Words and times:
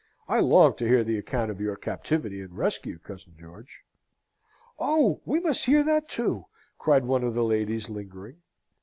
I 0.27 0.39
long 0.39 0.75
to 0.77 0.87
hear 0.87 1.03
the 1.03 1.19
account 1.19 1.51
of 1.51 1.61
your 1.61 1.75
captivity 1.75 2.41
and 2.41 2.57
rescue, 2.57 2.97
cousin 2.97 3.35
George!" 3.39 3.83
"Oh, 4.79 5.21
we 5.25 5.39
must 5.39 5.67
hear 5.67 5.83
that 5.83 6.09
too!" 6.09 6.45
cried 6.79 7.05
one 7.05 7.23
of 7.23 7.35
the 7.35 7.43
ladies, 7.43 7.87
lingering. 7.87 8.41